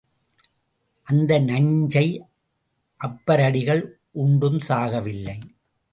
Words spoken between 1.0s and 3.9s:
அந்த நஞ்சை அப்பரடிகள்